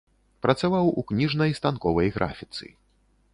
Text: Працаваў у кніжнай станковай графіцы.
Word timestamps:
Працаваў 0.45 0.89
у 1.01 1.03
кніжнай 1.11 1.53
станковай 1.59 2.11
графіцы. 2.17 2.65